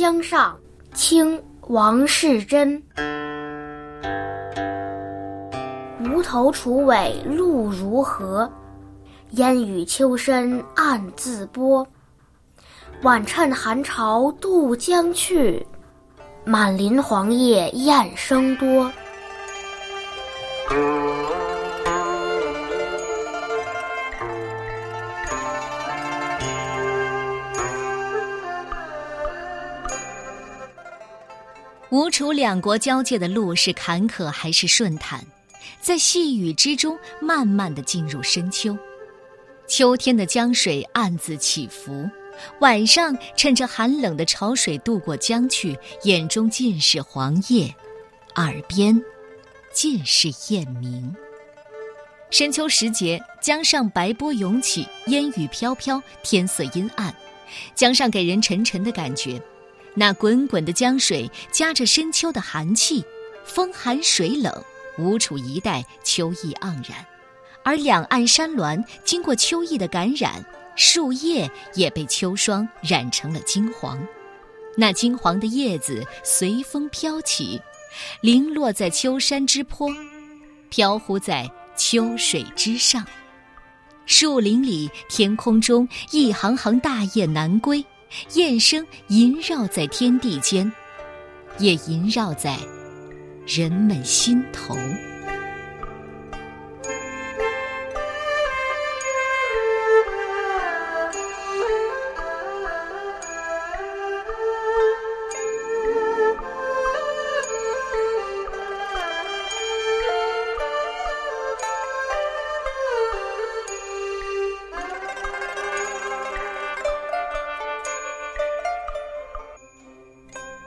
[0.00, 0.58] 江上》
[0.96, 1.36] 清·
[1.68, 2.82] 王士祯。
[6.06, 8.50] 无头楚尾路如何？
[9.32, 11.86] 烟雨秋深暗自波。
[13.02, 15.66] 晚趁寒潮渡江去，
[16.46, 18.90] 满林黄叶燕声多。
[31.90, 35.26] 吴楚两国交界的路是坎坷还是顺坦？
[35.80, 38.78] 在细雨之中，慢慢的进入深秋。
[39.66, 42.08] 秋天的江水暗自起伏，
[42.60, 47.74] 晚上趁着寒冷的潮水渡过江去，眼中尽是黄叶，
[48.36, 49.02] 耳边
[49.72, 51.12] 尽是雁鸣。
[52.30, 57.12] 深秋时节，江上白波涌起，烟雨飘飘，天色阴暗，
[57.74, 59.42] 江上给人沉沉的感觉。
[60.00, 63.04] 那滚滚的江水夹着深秋的寒气，
[63.44, 64.50] 风寒水冷，
[64.96, 67.06] 吴楚一带秋意盎然，
[67.62, 70.42] 而两岸山峦经过秋意的感染，
[70.74, 74.02] 树叶也被秋霜染成了金黄。
[74.74, 77.60] 那金黄的叶子随风飘起，
[78.22, 79.94] 零落在秋山之坡，
[80.70, 83.06] 飘忽在秋水之上。
[84.06, 87.84] 树林里，天空中，一行行大雁南归。
[88.34, 90.70] 燕声萦绕在天地间，
[91.58, 92.56] 也萦绕在
[93.46, 94.76] 人们心头。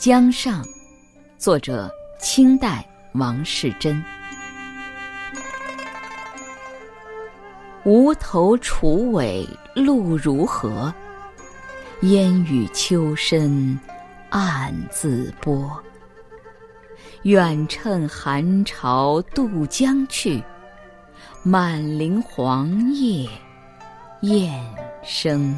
[0.00, 0.64] 江上，
[1.36, 4.02] 作者清代王士祯。
[7.84, 10.90] 无头楚尾路如何？
[12.00, 13.78] 烟雨秋深
[14.30, 15.70] 暗自波。
[17.24, 20.42] 远趁寒潮渡江去，
[21.42, 23.28] 满林黄叶
[24.22, 24.64] 雁
[25.02, 25.54] 声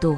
[0.00, 0.16] 多。